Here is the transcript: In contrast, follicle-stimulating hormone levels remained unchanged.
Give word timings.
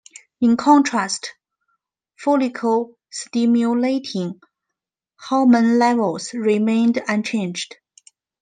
In 0.41 0.57
contrast, 0.57 1.35
follicle-stimulating 2.15 4.41
hormone 5.19 5.77
levels 5.77 6.33
remained 6.33 7.03
unchanged. 7.07 7.75